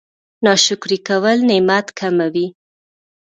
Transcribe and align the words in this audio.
ناشکري 0.45 0.97
کول 1.07 1.37
نعمت 1.49 1.87
کموي 1.97 2.45